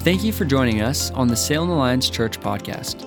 [0.00, 3.06] Thank you for joining us on the Salem Alliance Church podcast.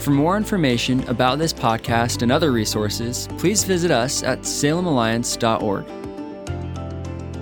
[0.00, 5.86] For more information about this podcast and other resources, please visit us at salemalliance.org.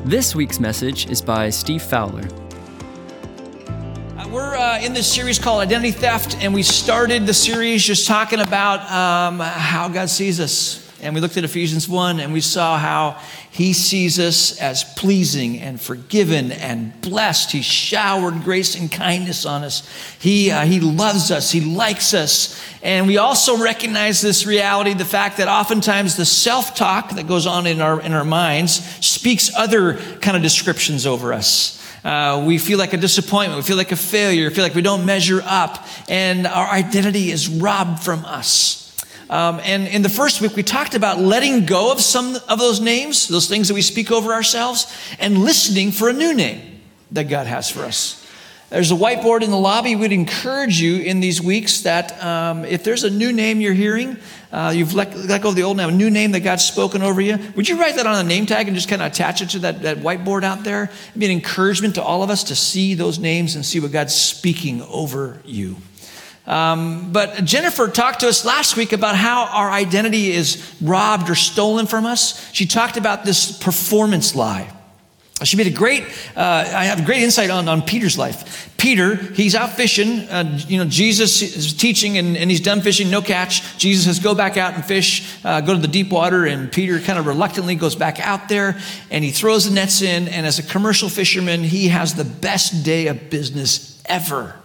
[0.04, 2.26] This week's message is by Steve Fowler.
[4.18, 8.08] Uh, We're uh, in this series called Identity Theft, and we started the series just
[8.08, 10.81] talking about um, how God sees us.
[11.02, 15.58] And we looked at Ephesians 1 and we saw how He sees us as pleasing
[15.58, 17.50] and forgiven and blessed.
[17.50, 19.82] He showered grace and kindness on us.
[20.20, 22.62] He, uh, he loves us, He likes us.
[22.84, 27.46] And we also recognize this reality the fact that oftentimes the self talk that goes
[27.46, 28.72] on in our, in our minds
[29.04, 31.80] speaks other kind of descriptions over us.
[32.04, 33.56] Uh, we feel like a disappointment.
[33.60, 34.48] We feel like a failure.
[34.48, 35.84] We feel like we don't measure up.
[36.08, 38.81] And our identity is robbed from us.
[39.32, 42.82] Um, and in the first week, we talked about letting go of some of those
[42.82, 46.82] names, those things that we speak over ourselves, and listening for a new name
[47.12, 48.18] that God has for us.
[48.68, 49.96] There's a whiteboard in the lobby.
[49.96, 54.18] We'd encourage you in these weeks that um, if there's a new name you're hearing,
[54.52, 57.00] uh, you've let, let go of the old name, a new name that God's spoken
[57.00, 59.40] over you, would you write that on a name tag and just kind of attach
[59.40, 60.90] it to that, that whiteboard out there?
[61.08, 63.92] It'd be an encouragement to all of us to see those names and see what
[63.92, 65.76] God's speaking over you.
[66.46, 71.34] Um, but Jennifer talked to us last week about how our identity is robbed or
[71.34, 72.52] stolen from us.
[72.52, 74.72] She talked about this performance lie.
[75.44, 76.04] She made a great,
[76.36, 78.70] uh, I have great insight on, on Peter's life.
[78.76, 80.20] Peter, he's out fishing.
[80.28, 83.76] Uh, you know, Jesus is teaching and, and, he's done fishing, no catch.
[83.78, 86.44] Jesus says, go back out and fish, uh, go to the deep water.
[86.44, 88.78] And Peter kind of reluctantly goes back out there
[89.10, 90.28] and he throws the nets in.
[90.28, 94.61] And as a commercial fisherman, he has the best day of business ever.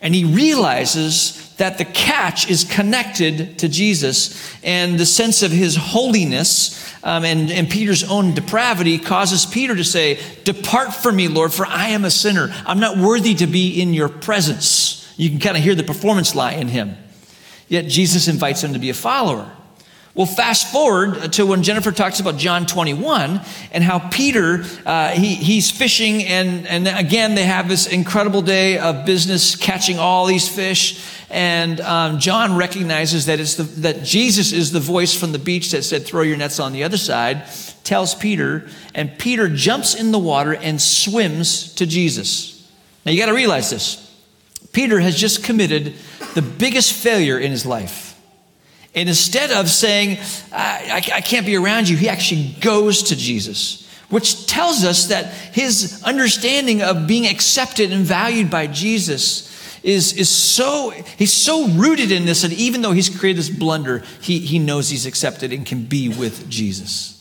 [0.00, 5.74] And he realizes that the catch is connected to Jesus, and the sense of his
[5.76, 11.52] holiness um, and, and Peter's own depravity causes Peter to say, Depart from me, Lord,
[11.54, 12.52] for I am a sinner.
[12.66, 15.14] I'm not worthy to be in your presence.
[15.16, 16.96] You can kind of hear the performance lie in him.
[17.68, 19.55] Yet Jesus invites him to be a follower.
[20.16, 23.38] Well, fast forward to when Jennifer talks about John 21
[23.70, 28.78] and how Peter, uh, he, he's fishing, and, and again, they have this incredible day
[28.78, 31.04] of business catching all these fish.
[31.28, 35.72] And um, John recognizes that, it's the, that Jesus is the voice from the beach
[35.72, 37.42] that said, Throw your nets on the other side,
[37.84, 42.66] tells Peter, and Peter jumps in the water and swims to Jesus.
[43.04, 44.02] Now, you got to realize this
[44.72, 45.92] Peter has just committed
[46.32, 48.05] the biggest failure in his life.
[48.96, 50.18] And instead of saying,
[50.50, 55.34] I, I, can't be around you, he actually goes to Jesus, which tells us that
[55.52, 59.46] his understanding of being accepted and valued by Jesus
[59.82, 64.02] is, is so, he's so rooted in this that even though he's created this blunder,
[64.22, 67.12] he, he knows he's accepted and can be with Jesus.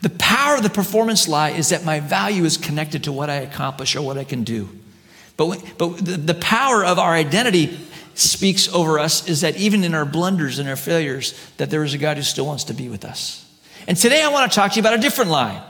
[0.00, 3.36] The power of the performance lie is that my value is connected to what I
[3.36, 4.68] accomplish or what I can do.
[5.36, 7.78] But, but the, the power of our identity
[8.18, 11.94] speaks over us is that even in our blunders and our failures, that there is
[11.94, 13.44] a God who still wants to be with us.
[13.86, 15.64] And today I want to talk to you about a different lie.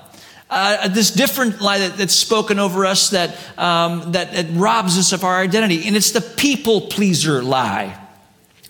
[0.50, 5.12] Uh, this different lie that, that's spoken over us that, um, that, that robs us
[5.12, 5.86] of our identity.
[5.86, 8.07] And it's the people pleaser lie.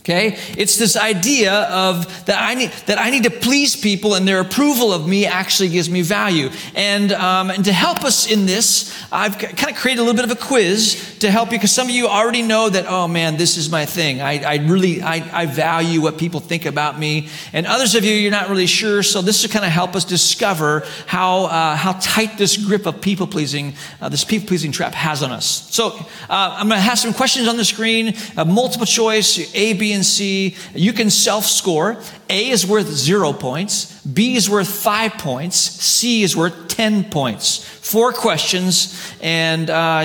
[0.08, 0.38] Okay?
[0.56, 4.40] It's this idea of that I need, that I need to please people and their
[4.40, 6.48] approval of me actually gives me value.
[6.74, 10.24] And, um, and to help us in this, I've kind of created a little bit
[10.24, 13.36] of a quiz to help you because some of you already know that, oh man,
[13.36, 14.22] this is my thing.
[14.22, 17.28] I, I really, I, I value what people think about me.
[17.52, 19.02] And others of you, you're not really sure.
[19.02, 23.02] So this will kind of help us discover how, uh, how tight this grip of
[23.02, 25.68] people pleasing, uh, this people pleasing trap has on us.
[25.74, 25.98] So uh,
[26.30, 28.14] I'm going to have some questions on the screen,
[28.46, 30.56] multiple choice, A, B, and C.
[30.74, 32.00] You can self score.
[32.30, 37.64] A is worth zero points, B is worth five points, C is worth 10 points.
[37.64, 40.04] Four questions, and uh,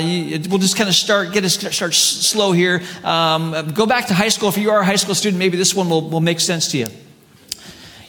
[0.49, 2.81] we'll just kind of start, get us start slow here.
[3.03, 4.47] Um, go back to high school.
[4.47, 6.77] If you are a high school student, maybe this one will, will make sense to
[6.77, 6.87] you.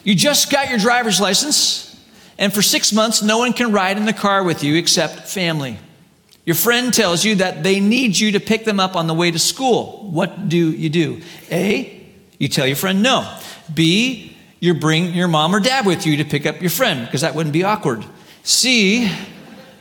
[0.05, 1.99] You just got your driver's license,
[2.37, 5.77] and for six months, no one can ride in the car with you except family.
[6.45, 9.31] Your friend tells you that they need you to pick them up on the way
[9.31, 10.07] to school.
[10.11, 11.21] What do you do?
[11.51, 12.07] A,
[12.37, 13.27] you tell your friend no.
[13.73, 17.21] B, you bring your mom or dad with you to pick up your friend because
[17.21, 18.05] that wouldn't be awkward.
[18.43, 19.11] C,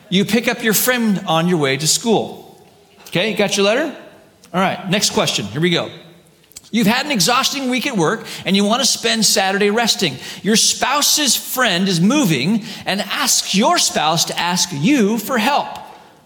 [0.08, 2.58] you pick up your friend on your way to school.
[3.08, 3.94] Okay, got your letter?
[4.52, 5.44] All right, next question.
[5.46, 5.90] Here we go.
[6.70, 10.16] You've had an exhausting week at work and you want to spend Saturday resting.
[10.42, 15.83] Your spouse's friend is moving and asks your spouse to ask you for help.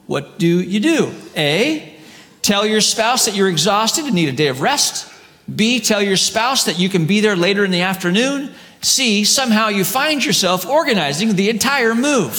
[0.09, 1.13] What do you do?
[1.37, 1.95] A,
[2.41, 5.13] tell your spouse that you're exhausted and need a day of rest.
[5.55, 8.55] B, tell your spouse that you can be there later in the afternoon.
[8.81, 12.35] C, somehow you find yourself organizing the entire move.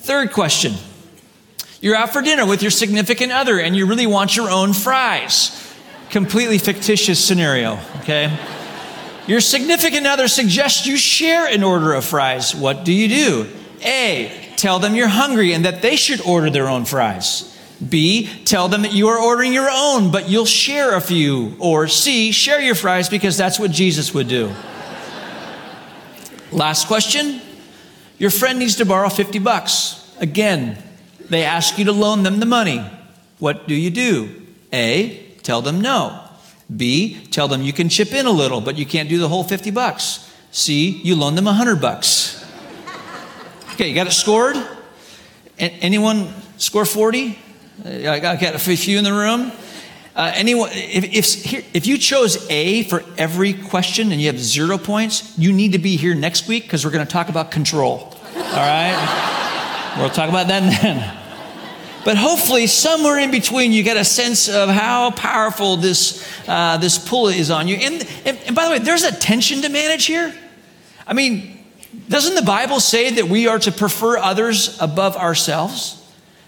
[0.00, 0.74] Third question
[1.80, 5.56] You're out for dinner with your significant other and you really want your own fries.
[6.10, 8.36] Completely fictitious scenario, okay?
[9.26, 12.54] Your significant other suggests you share an order of fries.
[12.54, 13.46] What do you do?
[13.82, 17.46] A, tell them you're hungry and that they should order their own fries.
[17.88, 21.56] B, tell them that you are ordering your own, but you'll share a few.
[21.58, 24.52] Or C, share your fries because that's what Jesus would do.
[26.52, 27.40] Last question.
[28.18, 30.14] Your friend needs to borrow 50 bucks.
[30.20, 30.76] Again,
[31.30, 32.84] they ask you to loan them the money.
[33.38, 34.28] What do you do?
[34.74, 36.22] A, tell them no.
[36.74, 39.42] B, tell them you can chip in a little, but you can't do the whole
[39.42, 40.30] 50 bucks.
[40.50, 42.39] C, you loan them 100 bucks.
[43.72, 44.56] Okay, you got it scored?
[45.58, 47.38] anyone score 40?
[47.84, 49.52] I got a few in the room.
[50.14, 54.76] Uh, anyone, if, if, if you chose A for every question and you have zero
[54.76, 58.14] points, you need to be here next week because we're going to talk about control.
[58.34, 59.96] All right?
[59.98, 61.16] we'll talk about that then.
[62.04, 66.98] But hopefully, somewhere in between, you get a sense of how powerful this, uh, this
[66.98, 67.76] pull is on you.
[67.76, 70.34] And, and, and by the way, there's a tension to manage here.
[71.06, 71.59] I mean,
[72.10, 75.96] doesn't the Bible say that we are to prefer others above ourselves?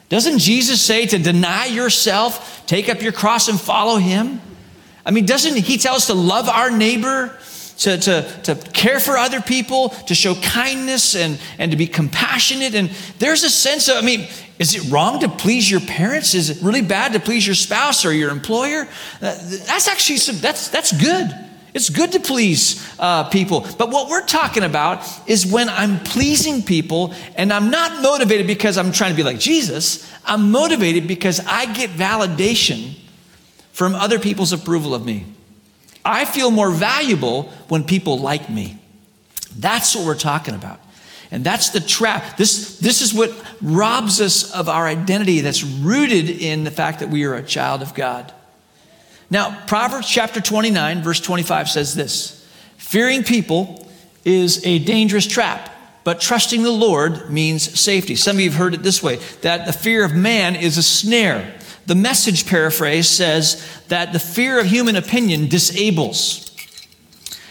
[0.09, 4.41] Doesn't Jesus say to deny yourself, take up your cross, and follow him?
[5.07, 7.39] I mean, doesn't he tell us to love our neighbor,
[7.79, 12.75] to, to, to care for other people, to show kindness and, and to be compassionate?
[12.75, 14.27] And there's a sense of, I mean,
[14.59, 16.35] is it wrong to please your parents?
[16.35, 18.89] Is it really bad to please your spouse or your employer?
[19.21, 19.35] Uh,
[19.67, 21.33] that's actually some, that's, that's good.
[21.75, 23.67] It's good to please uh, people.
[23.79, 28.77] But what we're talking about is when I'm pleasing people and I'm not motivated because
[28.77, 32.95] I'm trying to be like Jesus, I'm motivated because I get validation
[33.73, 35.25] from other people's approval of me.
[36.05, 38.79] I feel more valuable when people like me.
[39.57, 40.81] That's what we're talking about.
[41.31, 42.37] And that's the trap.
[42.37, 43.33] This, this is what
[43.63, 47.81] robs us of our identity that's rooted in the fact that we are a child
[47.81, 48.33] of God.
[49.33, 52.47] Now, Proverbs chapter 29, verse 25 says this
[52.77, 53.91] Fearing people
[54.27, 55.75] is a dangerous trap,
[56.05, 58.15] but trusting the Lord means safety.
[58.15, 60.83] Some of you have heard it this way that the fear of man is a
[60.83, 61.59] snare.
[61.87, 66.55] The message paraphrase says that the fear of human opinion disables.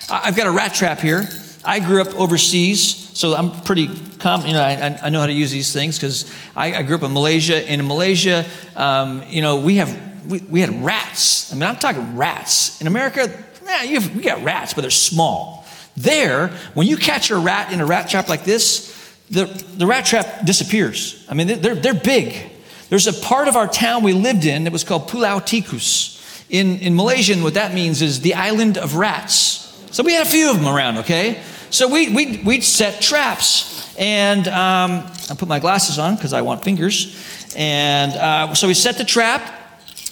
[0.08, 1.28] I've got a rat trap here.
[1.66, 3.90] I grew up overseas, so I'm pretty
[4.20, 6.96] com- you know, I, I know how to use these things because I, I, grew
[6.96, 7.68] up in Malaysia.
[7.68, 8.46] And in Malaysia,
[8.76, 11.52] um, you know, we have we, we had rats.
[11.52, 12.80] I mean, I'm talking rats.
[12.82, 13.32] In America,
[13.64, 15.66] yeah, you have, we got rats, but they're small.
[15.98, 18.90] There, when you catch a rat in a rat trap like this,
[19.30, 19.46] the,
[19.78, 21.26] the rat trap disappears.
[21.30, 22.52] I mean, they're, they're big.
[22.90, 26.20] There's a part of our town we lived in that was called Pulau Tikus.
[26.50, 29.60] In, in Malaysian, what that means is the island of rats.
[29.92, 31.42] So we had a few of them around, okay?
[31.70, 33.96] So we, we, we'd set traps.
[33.98, 37.16] And um, I put my glasses on because I want fingers.
[37.56, 39.61] And uh, so we set the trap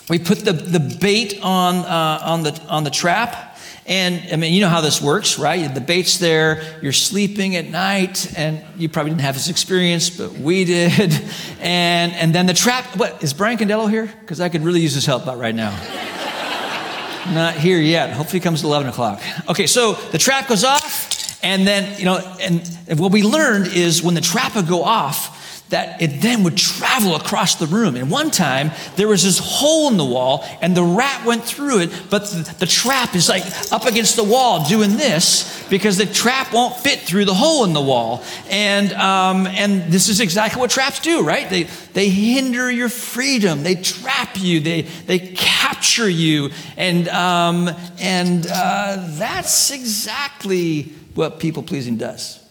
[0.09, 3.57] we put the, the bait on, uh, on, the, on the trap.
[3.85, 5.73] And I mean, you know how this works, right?
[5.73, 10.33] The bait's there, you're sleeping at night, and you probably didn't have this experience, but
[10.33, 11.11] we did.
[11.59, 14.11] And, and then the trap, what, is Brian Candello here?
[14.21, 15.71] Because I could really use his help about right now.
[17.33, 18.11] Not here yet.
[18.13, 19.21] Hopefully comes at 11 o'clock.
[19.47, 23.67] Okay, so the trap goes off, and then, you know, and, and what we learned
[23.67, 25.38] is when the trap would go off,
[25.69, 27.95] that it then would travel across the room.
[27.95, 31.81] And one time, there was this hole in the wall, and the rat went through
[31.81, 36.06] it, but the, the, trap is like up against the wall doing this because the
[36.06, 38.23] trap won't fit through the hole in the wall.
[38.49, 41.49] And, um, and this is exactly what traps do, right?
[41.49, 46.49] They, they hinder your freedom, they trap you, they, they capture you.
[46.78, 52.44] And, um, and uh, that's exactly what people pleasing does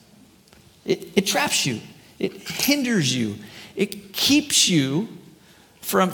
[0.84, 1.80] it, it traps you.
[2.18, 3.36] It hinders you.
[3.76, 5.08] It keeps you
[5.80, 6.10] from,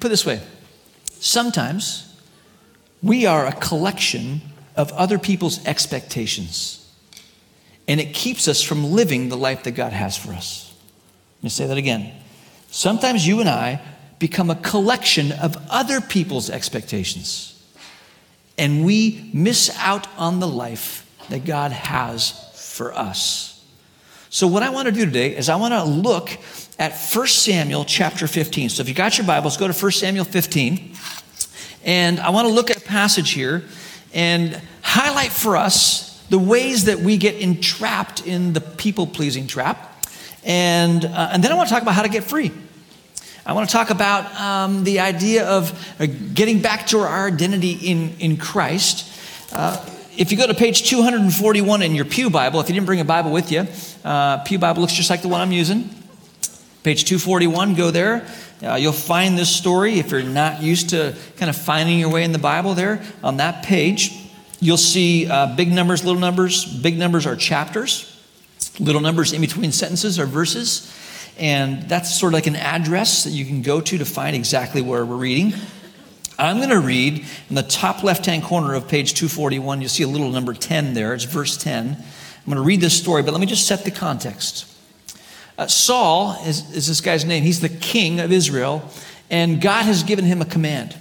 [0.00, 0.40] put this way,
[1.10, 2.04] sometimes
[3.02, 4.40] we are a collection
[4.76, 6.74] of other people's expectations.
[7.86, 10.72] And it keeps us from living the life that God has for us.
[11.38, 12.12] Let me say that again.
[12.70, 13.80] Sometimes you and I
[14.18, 17.54] become a collection of other people's expectations.
[18.56, 23.57] And we miss out on the life that God has for us.
[24.30, 26.30] So, what I want to do today is I want to look
[26.78, 28.68] at 1 Samuel chapter 15.
[28.68, 30.94] So, if you got your Bibles, go to 1 Samuel 15.
[31.84, 33.64] And I want to look at a passage here
[34.12, 40.04] and highlight for us the ways that we get entrapped in the people pleasing trap.
[40.44, 42.52] And, uh, and then I want to talk about how to get free.
[43.46, 47.72] I want to talk about um, the idea of uh, getting back to our identity
[47.72, 49.10] in, in Christ.
[49.54, 49.82] Uh,
[50.18, 53.04] if you go to page 241 in your Pew Bible, if you didn't bring a
[53.04, 53.68] Bible with you,
[54.04, 55.88] uh, Pew Bible looks just like the one I'm using.
[56.82, 58.26] Page 241, go there.
[58.60, 62.24] Uh, you'll find this story if you're not used to kind of finding your way
[62.24, 63.00] in the Bible there.
[63.22, 64.12] On that page,
[64.58, 66.64] you'll see uh, big numbers, little numbers.
[66.64, 68.20] Big numbers are chapters,
[68.80, 70.92] little numbers in between sentences are verses.
[71.38, 74.82] And that's sort of like an address that you can go to to find exactly
[74.82, 75.54] where we're reading.
[76.38, 79.80] I'm going to read in the top left hand corner of page 241.
[79.80, 81.12] You'll see a little number 10 there.
[81.12, 81.88] It's verse 10.
[81.88, 84.72] I'm going to read this story, but let me just set the context.
[85.58, 87.42] Uh, Saul is, is this guy's name.
[87.42, 88.88] He's the king of Israel,
[89.28, 90.96] and God has given him a command.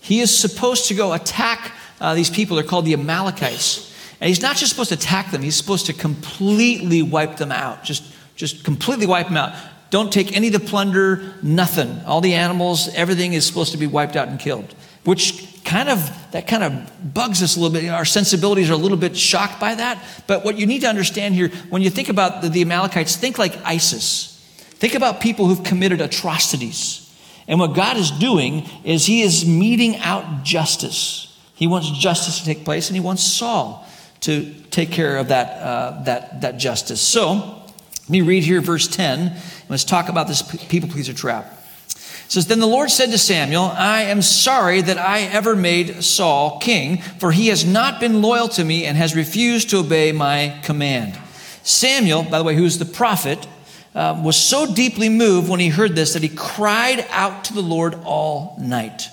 [0.00, 2.56] He is supposed to go attack uh, these people.
[2.56, 3.90] They're called the Amalekites.
[4.20, 7.84] And he's not just supposed to attack them, he's supposed to completely wipe them out.
[7.84, 8.04] Just,
[8.36, 9.54] just completely wipe them out.
[9.90, 12.00] Don't take any of the plunder, nothing.
[12.06, 14.74] All the animals, everything is supposed to be wiped out and killed.
[15.04, 17.88] Which kind of, that kind of bugs us a little bit.
[17.88, 20.02] Our sensibilities are a little bit shocked by that.
[20.26, 23.38] But what you need to understand here, when you think about the, the Amalekites, think
[23.38, 24.30] like ISIS.
[24.76, 27.00] Think about people who've committed atrocities.
[27.46, 31.38] And what God is doing is He is meting out justice.
[31.54, 33.86] He wants justice to take place, and He wants Saul
[34.20, 37.00] to take care of that, uh, that, that justice.
[37.00, 37.62] So,
[38.02, 39.34] let me read here verse 10.
[39.68, 41.60] Let's talk about this people pleaser trap.
[41.88, 46.02] It says, Then the Lord said to Samuel, I am sorry that I ever made
[46.02, 50.12] Saul king, for he has not been loyal to me and has refused to obey
[50.12, 51.18] my command.
[51.62, 53.46] Samuel, by the way, who's the prophet,
[53.94, 57.62] uh, was so deeply moved when he heard this that he cried out to the
[57.62, 59.08] Lord all night.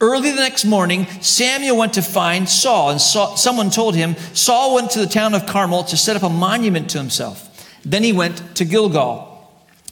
[0.00, 4.74] Early the next morning, Samuel went to find Saul, and Saul, someone told him Saul
[4.74, 7.48] went to the town of Carmel to set up a monument to himself.
[7.84, 9.31] Then he went to Gilgal.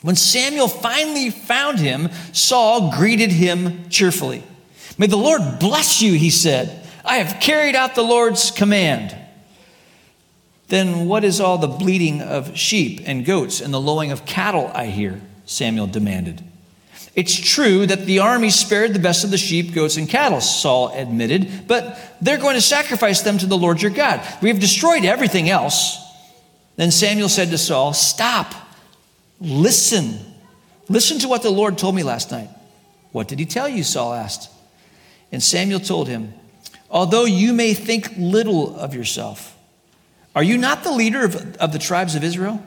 [0.03, 4.43] When Samuel finally found him, Saul greeted him cheerfully.
[4.97, 6.87] May the Lord bless you, he said.
[7.05, 9.17] I have carried out the Lord's command.
[10.69, 14.71] Then what is all the bleating of sheep and goats and the lowing of cattle
[14.73, 15.21] I hear?
[15.45, 16.45] Samuel demanded.
[17.17, 20.93] It's true that the army spared the best of the sheep, goats, and cattle, Saul
[20.95, 24.21] admitted, but they're going to sacrifice them to the Lord your God.
[24.41, 25.99] We have destroyed everything else.
[26.77, 28.55] Then Samuel said to Saul, Stop,
[29.41, 30.19] listen.
[30.89, 32.49] Listen to what the Lord told me last night.
[33.13, 33.83] What did he tell you?
[33.83, 34.51] Saul asked.
[35.33, 36.35] And Samuel told him,
[36.91, 39.57] Although you may think little of yourself,
[40.35, 42.63] are you not the leader of, of the tribes of Israel?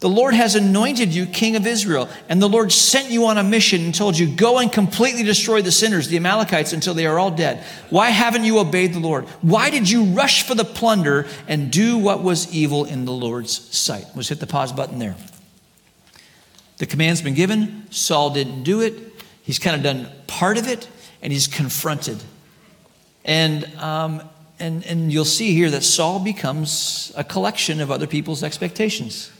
[0.00, 3.42] The Lord has anointed you king of Israel, and the Lord sent you on a
[3.42, 7.18] mission and told you, Go and completely destroy the sinners, the Amalekites, until they are
[7.18, 7.62] all dead.
[7.90, 9.26] Why haven't you obeyed the Lord?
[9.42, 13.52] Why did you rush for the plunder and do what was evil in the Lord's
[13.76, 14.06] sight?
[14.16, 15.16] Let's hit the pause button there.
[16.80, 18.94] The command's been given, Saul didn't do it.
[19.42, 20.88] He's kind of done part of it,
[21.20, 22.16] and he's confronted.
[23.22, 24.22] And, um,
[24.58, 29.30] and, and you'll see here that Saul becomes a collection of other people's expectations.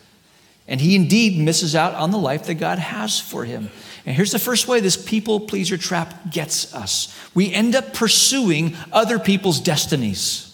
[0.68, 3.70] And he indeed misses out on the life that God has for him.
[4.04, 8.76] And here's the first way this people pleaser trap gets us we end up pursuing
[8.92, 10.50] other people's destinies.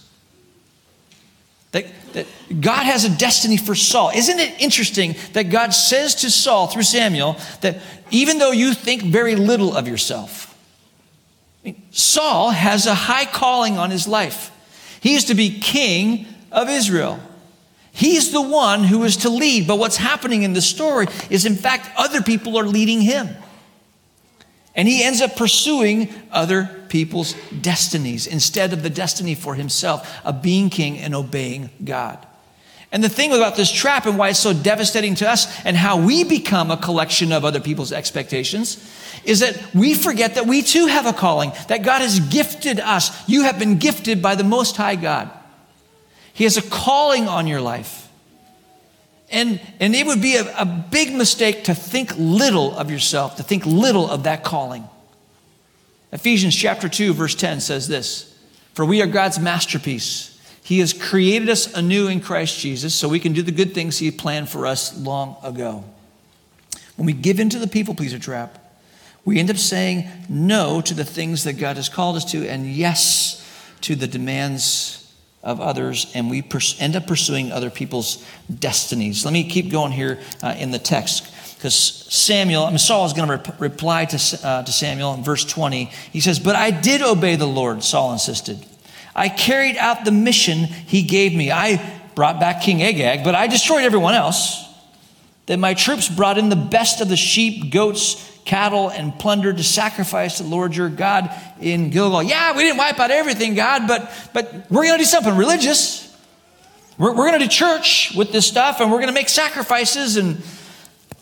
[1.76, 2.26] That, that
[2.62, 4.10] God has a destiny for Saul.
[4.14, 9.02] Isn't it interesting that God says to Saul through Samuel that even though you think
[9.02, 10.56] very little of yourself,
[11.62, 14.50] I mean, Saul has a high calling on his life.
[15.02, 17.20] He is to be king of Israel.
[17.92, 21.56] He's the one who is to lead, but what's happening in the story is, in
[21.56, 23.28] fact, other people are leading him.
[24.76, 30.42] And he ends up pursuing other people's destinies instead of the destiny for himself of
[30.42, 32.24] being king and obeying God.
[32.92, 36.00] And the thing about this trap and why it's so devastating to us and how
[36.00, 38.78] we become a collection of other people's expectations
[39.24, 43.28] is that we forget that we too have a calling, that God has gifted us.
[43.28, 45.30] You have been gifted by the Most High God.
[46.32, 48.05] He has a calling on your life.
[49.30, 53.42] And, and it would be a, a big mistake to think little of yourself, to
[53.42, 54.88] think little of that calling.
[56.12, 58.36] Ephesians chapter 2, verse 10 says this
[58.74, 60.32] For we are God's masterpiece.
[60.62, 63.98] He has created us anew in Christ Jesus so we can do the good things
[63.98, 65.84] He planned for us long ago.
[66.96, 68.58] When we give into the people pleaser trap,
[69.24, 72.66] we end up saying no to the things that God has called us to and
[72.66, 73.42] yes
[73.82, 75.05] to the demands
[75.46, 79.24] of others, and we pers- end up pursuing other people's destinies.
[79.24, 83.12] Let me keep going here uh, in the text because Samuel, I mean, Saul is
[83.12, 85.84] going to re- reply to, uh, to Samuel in verse 20.
[86.12, 88.66] He says, But I did obey the Lord, Saul insisted.
[89.14, 91.52] I carried out the mission he gave me.
[91.52, 91.80] I
[92.16, 94.64] brought back King Agag, but I destroyed everyone else.
[95.46, 99.62] Then my troops brought in the best of the sheep, goats, cattle and plunder to
[99.62, 102.22] sacrifice to the Lord your God in Gilgal.
[102.22, 106.16] Yeah, we didn't wipe out everything, God, but, but we're going to do something religious.
[106.96, 110.16] We're, we're going to do church with this stuff and we're going to make sacrifices.
[110.16, 110.42] And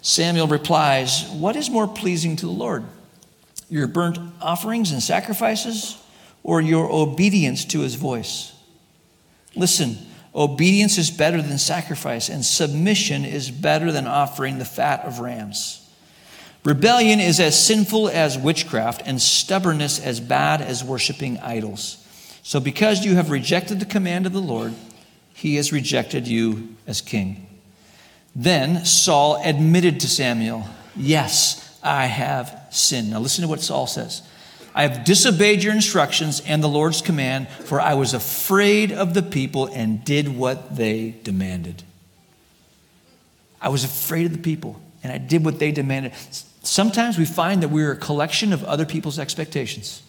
[0.02, 2.84] Samuel replies, What is more pleasing to the Lord?
[3.70, 6.00] Your burnt offerings and sacrifices,
[6.42, 8.52] or your obedience to his voice?
[9.56, 9.96] Listen,
[10.34, 15.83] obedience is better than sacrifice, and submission is better than offering the fat of rams.
[16.64, 21.98] Rebellion is as sinful as witchcraft, and stubbornness as bad as worshiping idols.
[22.42, 24.74] So, because you have rejected the command of the Lord,
[25.34, 27.46] he has rejected you as king.
[28.34, 30.64] Then Saul admitted to Samuel,
[30.96, 33.10] Yes, I have sinned.
[33.10, 34.22] Now listen to what Saul says.
[34.74, 39.22] I have disobeyed your instructions and the Lord's command, for I was afraid of the
[39.22, 41.82] people and did what they demanded.
[43.60, 46.12] I was afraid of the people and I did what they demanded.
[46.66, 50.02] Sometimes we find that we're a collection of other people's expectations.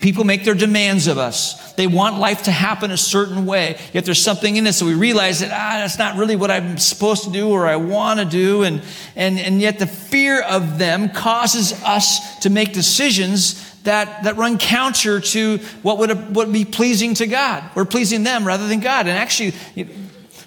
[0.00, 1.74] People make their demands of us.
[1.74, 3.78] They want life to happen a certain way.
[3.92, 6.78] Yet there's something in us that we realize that, ah, that's not really what I'm
[6.78, 8.62] supposed to do or I want to do.
[8.62, 8.82] And,
[9.14, 14.56] and, and yet the fear of them causes us to make decisions that, that run
[14.56, 17.62] counter to what would, what would be pleasing to God.
[17.74, 19.06] We're pleasing them rather than God.
[19.06, 19.54] And actually,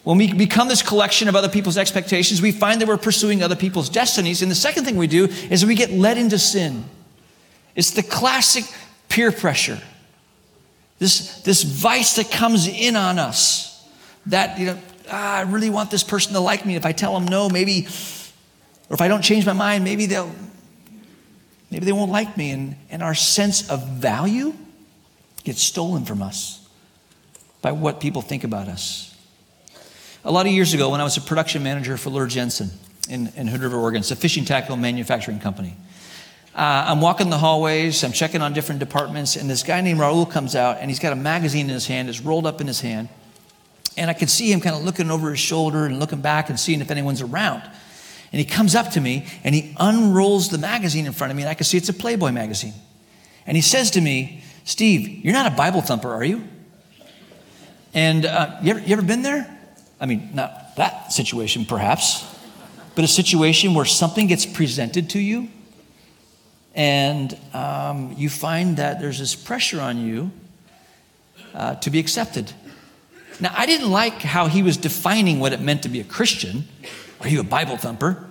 [0.03, 3.55] when we become this collection of other people's expectations, we find that we're pursuing other
[3.55, 4.41] people's destinies.
[4.41, 6.83] And the second thing we do is we get led into sin.
[7.75, 8.65] It's the classic
[9.07, 9.79] peer pressure,
[10.99, 13.87] this, this vice that comes in on us
[14.25, 14.79] that, you know,
[15.09, 16.75] ah, I really want this person to like me.
[16.75, 17.87] If I tell them no, maybe,
[18.89, 20.31] or if I don't change my mind, maybe they'll,
[21.71, 22.51] maybe they won't like me.
[22.51, 24.53] And, and our sense of value
[25.43, 26.67] gets stolen from us
[27.61, 29.12] by what people think about us.
[30.25, 32.69] A lot of years ago, when I was a production manager for Luhr Jensen
[33.09, 35.75] in, in Hood River, Oregon, it's a fishing tackle manufacturing company.
[36.55, 40.31] Uh, I'm walking the hallways, I'm checking on different departments, and this guy named Raul
[40.31, 42.79] comes out, and he's got a magazine in his hand, it's rolled up in his
[42.79, 43.09] hand.
[43.97, 46.57] And I can see him kind of looking over his shoulder and looking back and
[46.57, 47.61] seeing if anyone's around.
[48.31, 51.43] And he comes up to me and he unrolls the magazine in front of me,
[51.43, 52.73] and I can see it's a Playboy magazine.
[53.45, 56.47] And he says to me, Steve, you're not a Bible thumper, are you?
[57.93, 59.52] And uh, you, ever, you ever been there?
[60.03, 62.29] I mean, not that situation perhaps,
[62.93, 65.47] but a situation where something gets presented to you
[66.75, 70.29] and um, you find that there's this pressure on you
[71.53, 72.51] uh, to be accepted.
[73.39, 76.67] Now, I didn't like how he was defining what it meant to be a Christian.
[77.21, 78.27] Are you a Bible thumper?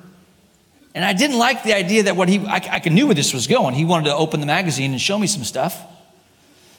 [0.94, 3.46] And I didn't like the idea that what he, I, I knew where this was
[3.46, 3.74] going.
[3.74, 5.80] He wanted to open the magazine and show me some stuff.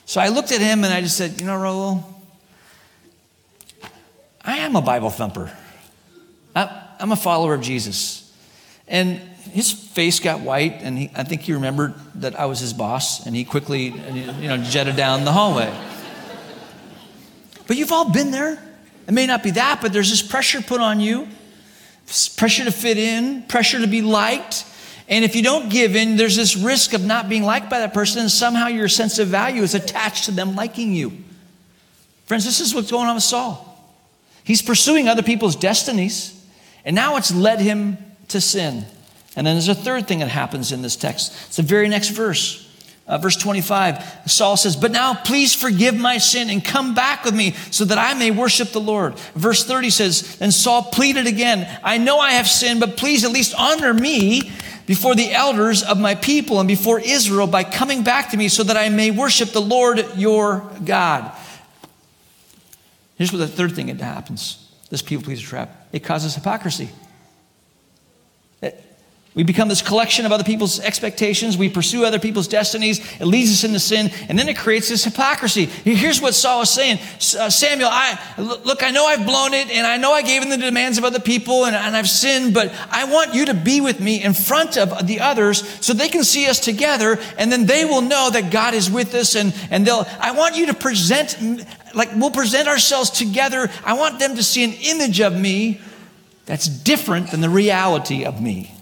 [0.06, 2.13] So I looked at him and I just said, You know, Raul,
[4.44, 5.50] I am a Bible thumper.
[6.54, 8.32] I'm a follower of Jesus.
[8.86, 9.18] And
[9.50, 13.26] his face got white, and he, I think he remembered that I was his boss,
[13.26, 15.72] and he quickly, you know, jetted down the hallway.
[17.66, 18.62] But you've all been there.
[19.06, 21.28] It may not be that, but there's this pressure put on you
[22.36, 24.66] pressure to fit in, pressure to be liked.
[25.08, 27.94] And if you don't give in, there's this risk of not being liked by that
[27.94, 31.12] person, and somehow your sense of value is attached to them liking you.
[32.26, 33.73] Friends, this is what's going on with Saul.
[34.44, 36.46] He's pursuing other people's destinies,
[36.84, 38.84] and now it's led him to sin.
[39.36, 41.32] And then there's a third thing that happens in this text.
[41.46, 42.60] It's the very next verse.
[43.06, 47.34] Uh, verse 25, Saul says, But now please forgive my sin and come back with
[47.34, 49.18] me so that I may worship the Lord.
[49.34, 53.30] Verse 30 says, And Saul pleaded again, I know I have sinned, but please at
[53.30, 54.50] least honor me
[54.86, 58.62] before the elders of my people and before Israel by coming back to me so
[58.62, 61.30] that I may worship the Lord your God.
[63.16, 66.90] Here's what the third thing that happens this people pleaser trap it causes hypocrisy.
[69.34, 71.58] We become this collection of other people's expectations.
[71.58, 73.00] We pursue other people's destinies.
[73.20, 75.64] It leads us into sin, and then it creates this hypocrisy.
[75.66, 76.98] Here's what Saul is saying
[77.38, 80.50] uh, Samuel, I, look, I know I've blown it, and I know I gave in
[80.50, 83.80] the demands of other people, and, and I've sinned, but I want you to be
[83.80, 87.66] with me in front of the others so they can see us together, and then
[87.66, 90.74] they will know that God is with us, and, and they'll, I want you to
[90.74, 91.36] present,
[91.94, 93.70] like, we'll present ourselves together.
[93.84, 95.80] I want them to see an image of me
[96.46, 98.74] that's different than the reality of me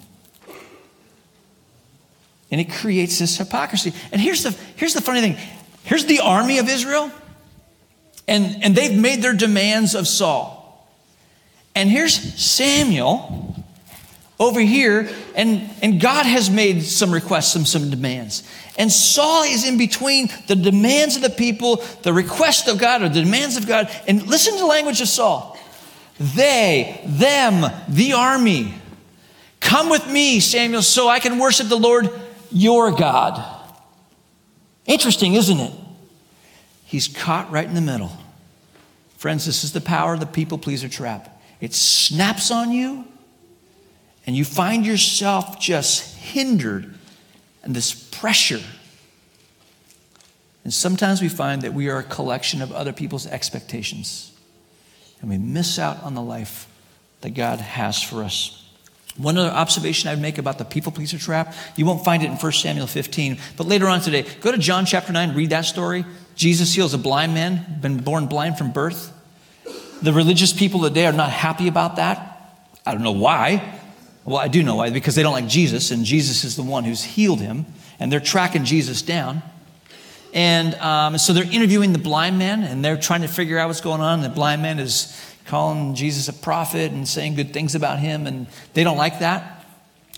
[2.52, 3.94] and it creates this hypocrisy.
[4.12, 5.38] And here's the, here's the funny thing
[5.84, 7.10] here's the army of Israel,
[8.28, 10.86] and, and they've made their demands of Saul.
[11.74, 13.51] And here's Samuel
[14.42, 18.42] over here, and, and God has made some requests, some, some demands.
[18.76, 23.08] And Saul is in between the demands of the people, the request of God, or
[23.08, 23.88] the demands of God.
[24.08, 25.56] And listen to the language of Saul.
[26.18, 28.74] They, them, the army.
[29.60, 32.10] Come with me, Samuel, so I can worship the Lord
[32.50, 33.44] your God.
[34.86, 35.72] Interesting, isn't it?
[36.84, 38.10] He's caught right in the middle.
[39.18, 41.40] Friends, this is the power of the people pleaser trap.
[41.60, 43.06] It snaps on you
[44.26, 46.94] and you find yourself just hindered
[47.62, 48.60] and this pressure.
[50.64, 54.32] And sometimes we find that we are a collection of other people's expectations,
[55.20, 56.68] and we miss out on the life
[57.20, 58.58] that God has for us.
[59.16, 62.26] One other observation I would make about the people pleaser trap, you won't find it
[62.26, 65.64] in 1 Samuel 15, but later on today, go to John chapter 9, read that
[65.64, 66.04] story.
[66.34, 69.12] Jesus heals a blind man, been born blind from birth.
[70.00, 72.28] The religious people of today are not happy about that.
[72.86, 73.80] I don't know why.
[74.24, 76.84] Well, I do know why, because they don't like Jesus, and Jesus is the one
[76.84, 77.66] who's healed him,
[77.98, 79.42] and they're tracking Jesus down.
[80.32, 83.80] And um, so they're interviewing the blind man, and they're trying to figure out what's
[83.80, 84.22] going on.
[84.22, 88.46] The blind man is calling Jesus a prophet and saying good things about him, and
[88.74, 89.66] they don't like that.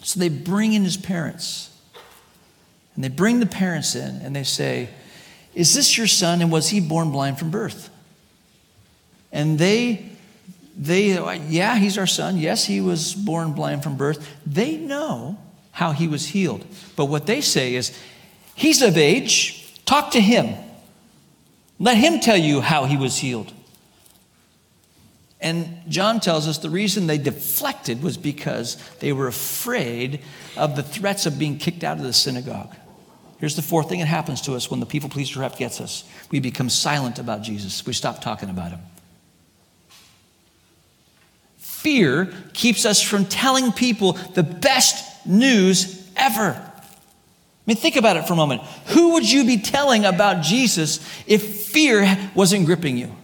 [0.03, 1.71] So they bring in his parents.
[2.95, 4.89] And they bring the parents in and they say,
[5.55, 6.41] Is this your son?
[6.41, 7.91] And was he born blind from birth?
[9.33, 10.11] And they,
[10.77, 11.15] they,
[11.49, 12.37] yeah, he's our son.
[12.37, 14.29] Yes, he was born blind from birth.
[14.45, 15.39] They know
[15.73, 16.65] how he was healed.
[16.97, 17.97] But what they say is,
[18.55, 19.83] He's of age.
[19.85, 20.57] Talk to him.
[21.79, 23.53] Let him tell you how he was healed.
[25.41, 30.21] And John tells us the reason they deflected was because they were afraid
[30.57, 32.75] of the threats of being kicked out of the synagogue.
[33.39, 36.05] Here's the fourth thing that happens to us when the people pleaser trap gets us
[36.31, 38.81] we become silent about Jesus, we stop talking about him.
[41.85, 46.53] Fear keeps us from telling people the best news ever.
[46.53, 48.63] I mean, think about it for a moment.
[48.87, 53.15] Who would you be telling about Jesus if fear wasn't gripping you?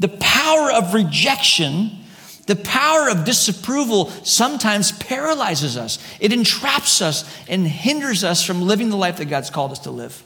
[0.00, 2.00] The power of rejection,
[2.48, 6.00] the power of disapproval sometimes paralyzes us.
[6.18, 9.92] It entraps us and hinders us from living the life that God's called us to
[9.92, 10.20] live.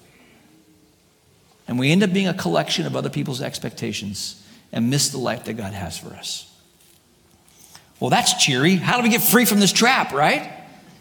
[1.69, 5.45] And we end up being a collection of other people's expectations and miss the life
[5.45, 6.47] that God has for us.
[7.99, 8.77] Well, that's cheery.
[8.77, 10.51] How do we get free from this trap, right?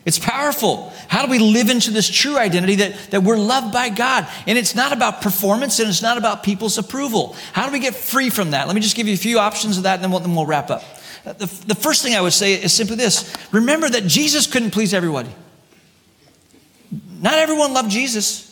[0.06, 0.92] It's powerful.
[1.08, 4.28] How do we live into this true identity that, that we're loved by God?
[4.48, 7.36] And it's not about performance and it's not about people's approval.
[7.54, 8.68] How do we get free from that?
[8.68, 10.46] Let me just give you a few options of that and then we'll, then we'll
[10.46, 10.84] wrap up.
[11.26, 14.72] Uh, the, the first thing I would say is simply this remember that Jesus couldn't
[14.72, 15.30] please everybody.
[17.22, 18.49] Not everyone loved Jesus.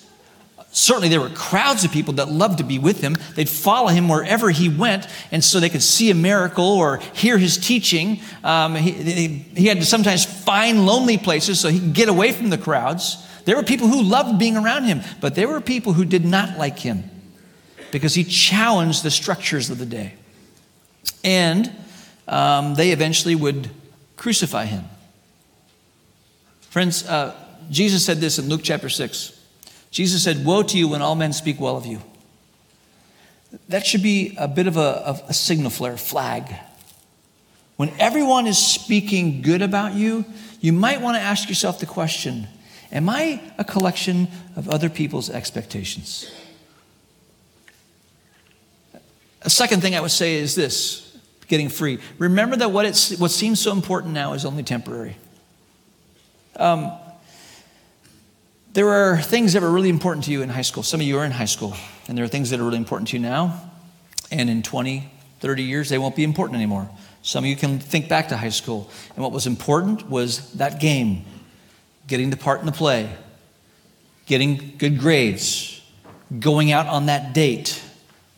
[0.77, 3.17] Certainly, there were crowds of people that loved to be with him.
[3.33, 7.39] They'd follow him wherever he went, and so they could see a miracle or hear
[7.39, 8.19] his teaching.
[8.43, 12.51] Um, he, he had to sometimes find lonely places so he could get away from
[12.51, 13.27] the crowds.
[13.45, 16.59] There were people who loved being around him, but there were people who did not
[16.59, 17.09] like him
[17.89, 20.13] because he challenged the structures of the day.
[21.23, 21.75] And
[22.27, 23.71] um, they eventually would
[24.15, 24.83] crucify him.
[26.69, 27.35] Friends, uh,
[27.71, 29.37] Jesus said this in Luke chapter 6.
[29.91, 32.02] Jesus said, Woe to you when all men speak well of you.
[33.69, 36.54] That should be a bit of a, a signal flare, flag.
[37.78, 40.26] When everyone is speaking good about you,
[40.60, 42.47] you might want to ask yourself the question
[42.91, 46.32] Am I a collection of other people's expectations?
[49.41, 52.00] A second thing I would say is this getting free.
[52.17, 55.15] Remember that what, it's, what seems so important now is only temporary.
[56.58, 56.91] Um,
[58.77, 60.83] there are things that were really important to you in high school.
[60.83, 61.75] Some of you are in high school,
[62.07, 63.59] and there are things that are really important to you now.
[64.29, 66.87] And in 20, 30 years, they won't be important anymore.
[67.23, 70.79] Some of you can think back to high school, and what was important was that
[70.79, 71.25] game,
[72.05, 73.09] getting the part in the play,
[74.27, 75.81] getting good grades,
[76.39, 77.81] going out on that date,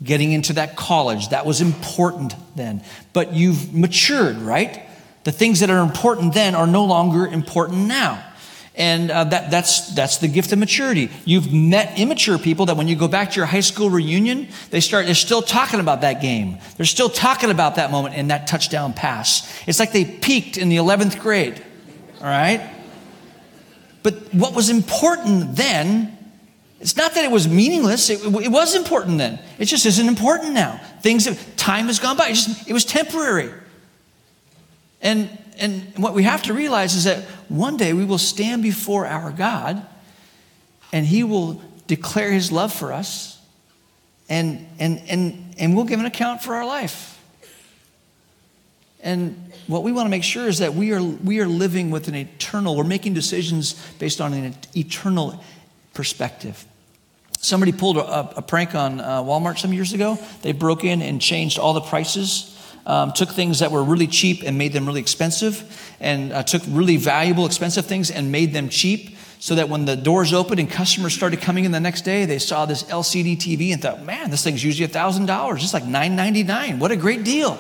[0.02, 1.28] getting into that college.
[1.32, 2.82] That was important then.
[3.12, 4.84] But you've matured, right?
[5.26, 8.24] The things that are important then are no longer important now.
[8.80, 11.10] And uh, that, that's, that's the gift of maturity.
[11.26, 14.80] You've met immature people that when you go back to your high school reunion, they
[14.80, 16.58] start, they're still talking about that game.
[16.78, 19.54] They're still talking about that moment and that touchdown pass.
[19.68, 21.62] It's like they peaked in the 11th grade,
[22.22, 22.74] all right?
[24.02, 26.18] But what was important then,
[26.80, 28.10] it's not that it was meaningless.
[28.10, 29.40] It, it was important then.
[29.58, 30.80] It just isn't important now.
[31.02, 32.30] Things, have, time has gone by.
[32.30, 33.52] It, just, it was temporary.
[35.02, 39.06] And and what we have to realize is that one day we will stand before
[39.06, 39.86] our God
[40.94, 43.40] and He will declare His love for us
[44.30, 47.20] and, and, and, and we'll give an account for our life.
[49.02, 52.08] And what we want to make sure is that we are, we are living with
[52.08, 55.44] an eternal, we're making decisions based on an eternal
[55.94, 56.66] perspective.
[57.40, 60.20] Somebody pulled a, a prank on uh, Walmart some years ago.
[60.42, 64.44] They broke in and changed all the prices um, took things that were really cheap
[64.46, 68.70] and made them really expensive, and uh, took really valuable, expensive things and made them
[68.70, 69.16] cheap.
[69.42, 72.40] So that when the doors opened and customers started coming in the next day, they
[72.40, 75.56] saw this LCD TV and thought, man, this thing's usually $1,000.
[75.64, 76.78] It's like $9.99.
[76.78, 77.58] What a great deal.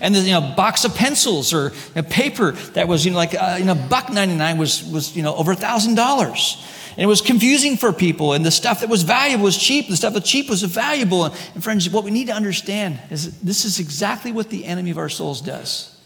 [0.00, 3.12] And the you know, a box of pencils or you know, paper that was you
[3.12, 6.75] know, like uh, you know, buck 99 was, was you know, over $1,000.
[6.96, 8.32] And it was confusing for people.
[8.32, 9.88] And the stuff that was valuable was cheap.
[9.88, 11.24] The stuff that was cheap was valuable.
[11.26, 14.98] And, friends, what we need to understand is this is exactly what the enemy of
[14.98, 16.00] our souls does.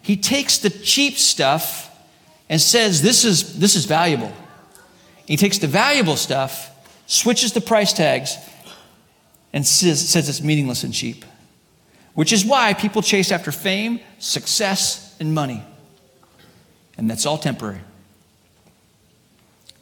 [0.00, 1.94] He takes the cheap stuff
[2.48, 4.32] and says, This is, this is valuable.
[5.26, 6.70] He takes the valuable stuff,
[7.06, 8.34] switches the price tags,
[9.52, 11.24] and says, says it's meaningless and cheap.
[12.14, 15.62] Which is why people chase after fame, success, and money.
[16.96, 17.80] And that's all temporary.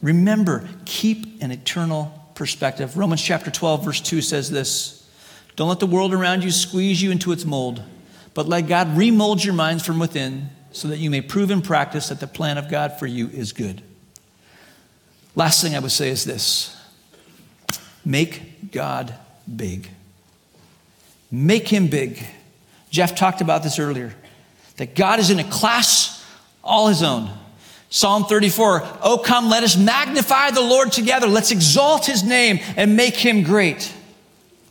[0.01, 2.97] Remember, keep an eternal perspective.
[2.97, 5.09] Romans chapter 12, verse 2 says this
[5.55, 7.81] Don't let the world around you squeeze you into its mold,
[8.33, 12.09] but let God remold your minds from within so that you may prove in practice
[12.09, 13.81] that the plan of God for you is good.
[15.35, 16.75] Last thing I would say is this
[18.05, 19.13] make God
[19.53, 19.89] big.
[21.31, 22.23] Make him big.
[22.89, 24.13] Jeff talked about this earlier
[24.77, 26.23] that God is in a class
[26.63, 27.29] all his own.
[27.89, 31.27] Psalm 34, oh come, let us magnify the Lord together.
[31.27, 33.93] Let's exalt his name and make him great.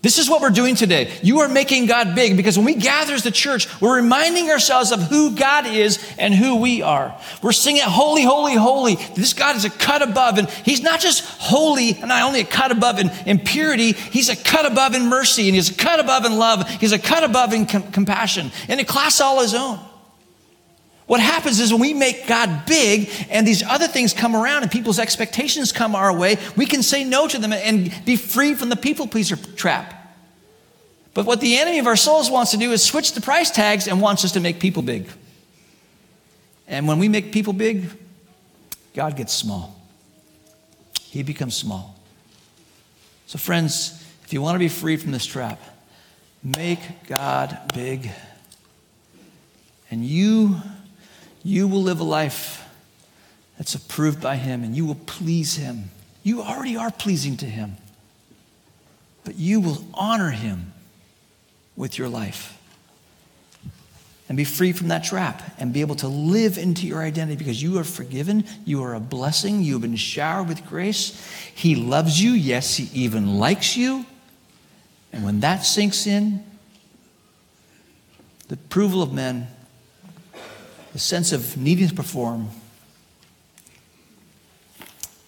[0.06, 1.12] This is what we're doing today.
[1.20, 4.92] You are making God big because when we gather as the church, we're reminding ourselves
[4.92, 7.18] of who God is and who we are.
[7.42, 8.94] We're singing holy, holy, holy.
[9.16, 12.44] This God is a cut above and he's not just holy and not only a
[12.44, 15.98] cut above in, in purity, he's a cut above in mercy and he's a cut
[15.98, 16.68] above in love.
[16.68, 19.80] He's a cut above in com- compassion in a class all his own.
[21.06, 24.72] What happens is when we make God big and these other things come around and
[24.72, 28.70] people's expectations come our way, we can say no to them and be free from
[28.70, 29.94] the people pleaser trap.
[31.14, 33.86] But what the enemy of our souls wants to do is switch the price tags
[33.86, 35.08] and wants us to make people big.
[36.66, 37.88] And when we make people big,
[38.94, 39.80] God gets small.
[41.00, 41.94] He becomes small.
[43.26, 45.60] So, friends, if you want to be free from this trap,
[46.42, 48.10] make God big.
[49.90, 50.56] And you,
[51.46, 52.68] you will live a life
[53.56, 55.90] that's approved by Him and you will please Him.
[56.24, 57.76] You already are pleasing to Him,
[59.24, 60.72] but you will honor Him
[61.76, 62.52] with your life.
[64.28, 67.62] And be free from that trap and be able to live into your identity because
[67.62, 68.44] you are forgiven.
[68.64, 69.62] You are a blessing.
[69.62, 71.24] You have been showered with grace.
[71.54, 72.32] He loves you.
[72.32, 74.04] Yes, He even likes you.
[75.12, 76.44] And when that sinks in,
[78.48, 79.46] the approval of men,
[80.96, 82.48] the sense of needing to perform,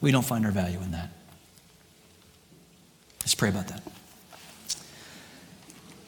[0.00, 1.10] we don't find our value in that.
[3.20, 3.82] Let's pray about that.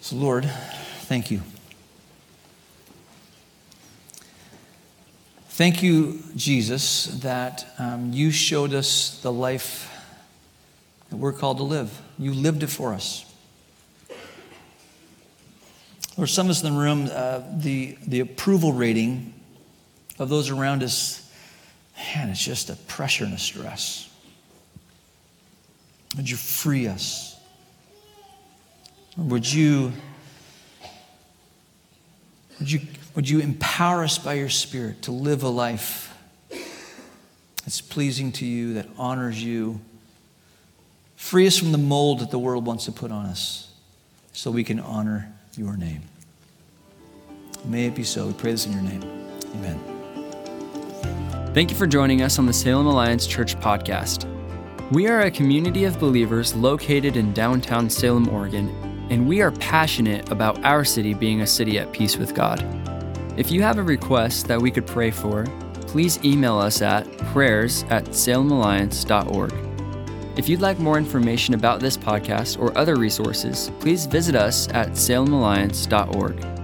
[0.01, 0.47] So, Lord,
[1.01, 1.43] thank you.
[5.51, 9.95] Thank you, Jesus, that um, you showed us the life
[11.11, 12.01] that we're called to live.
[12.19, 13.27] You lived it for us.
[16.17, 19.35] Or some of us in the room, uh, the, the approval rating
[20.21, 21.29] of those around us,
[21.97, 24.09] man, it's just a pressure and a stress.
[26.17, 27.39] Would you free us?
[29.17, 29.93] Would you,
[32.59, 32.81] would you,
[33.15, 36.15] would you empower us by your Spirit to live a life
[37.65, 39.81] that's pleasing to you, that honors you?
[41.17, 43.73] Free us from the mold that the world wants to put on us
[44.33, 46.03] so we can honor your name.
[47.65, 48.27] May it be so.
[48.27, 49.03] We pray this in your name.
[49.55, 50.00] Amen.
[51.53, 54.27] Thank you for joining us on the Salem Alliance Church podcast.
[54.93, 58.69] We are a community of believers located in downtown Salem, Oregon
[59.11, 62.65] and we are passionate about our city being a city at peace with God.
[63.37, 65.45] If you have a request that we could pray for,
[65.83, 69.53] please email us at prayers at salemalliance.org.
[70.39, 74.91] If you'd like more information about this podcast or other resources, please visit us at
[74.91, 76.60] salemalliance.org.